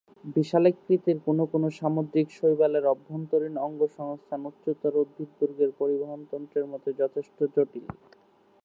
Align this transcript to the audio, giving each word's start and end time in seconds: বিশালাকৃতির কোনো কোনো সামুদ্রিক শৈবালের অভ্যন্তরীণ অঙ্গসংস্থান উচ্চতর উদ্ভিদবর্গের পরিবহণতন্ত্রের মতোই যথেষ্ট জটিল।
বিশালাকৃতির 0.35 1.17
কোনো 1.25 1.43
কোনো 1.51 1.67
সামুদ্রিক 1.79 2.27
শৈবালের 2.37 2.85
অভ্যন্তরীণ 2.93 3.55
অঙ্গসংস্থান 3.67 4.41
উচ্চতর 4.49 4.93
উদ্ভিদবর্গের 5.01 5.71
পরিবহণতন্ত্রের 5.79 6.65
মতোই 6.71 6.95
যথেষ্ট 7.01 7.37
জটিল। 7.55 7.85